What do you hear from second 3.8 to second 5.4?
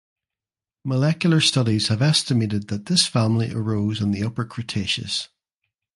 in the Upper Cretaceous.